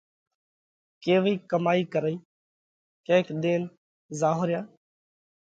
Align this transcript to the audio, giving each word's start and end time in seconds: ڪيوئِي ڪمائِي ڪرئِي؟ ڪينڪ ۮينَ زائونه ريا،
ڪيوئِي 1.01 1.33
ڪمائِي 1.49 1.83
ڪرئِي؟ 1.93 2.15
ڪينڪ 3.05 3.27
ۮينَ 3.41 3.61
زائونه 4.19 4.45
ريا، 4.47 4.61